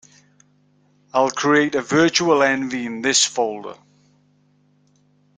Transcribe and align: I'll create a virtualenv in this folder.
I'll 1.13 1.29
create 1.29 1.75
a 1.75 1.81
virtualenv 1.83 2.73
in 2.73 3.03
this 3.03 3.23
folder. 3.23 3.75